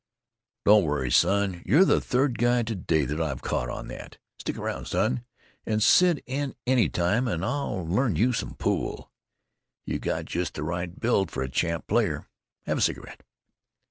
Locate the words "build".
10.99-11.29